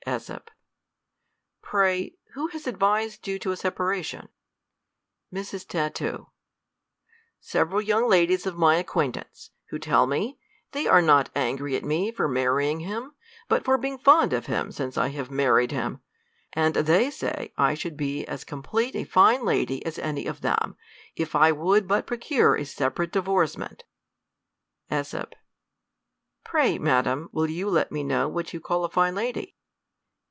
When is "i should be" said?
17.55-18.25